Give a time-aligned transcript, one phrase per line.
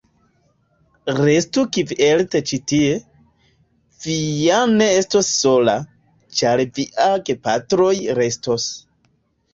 [1.17, 2.95] Restu kviete ĉi tie,
[4.05, 5.77] vi ja ne estos sola,
[6.41, 8.71] ĉar viaj gepatroj restos.